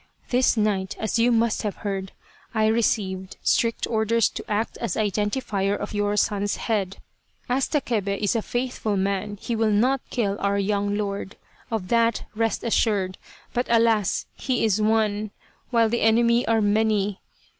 [0.31, 2.11] This night, as you must have heard,
[2.55, 6.97] I received strict orders to act as identifier of your son's head.
[7.47, 11.35] As Takebe is a faithful man he will not kill our young lord,
[11.69, 13.19] of that rest assured.
[13.53, 14.25] But alas!
[14.33, 15.29] he is one,
[15.69, 17.21] while the enemy are many.